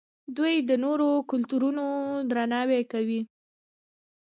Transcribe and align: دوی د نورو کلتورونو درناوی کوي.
دوی 0.37 0.53
د 0.69 0.71
نورو 0.83 1.09
کلتورونو 1.31 1.85
درناوی 2.29 2.81
کوي. 2.91 3.21